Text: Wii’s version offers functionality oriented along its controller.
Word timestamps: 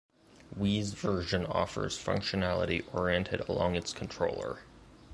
Wii’s 0.57 0.93
version 0.93 1.45
offers 1.45 1.95
functionality 2.03 2.83
oriented 2.91 3.41
along 3.47 3.75
its 3.75 3.93
controller. 3.93 4.61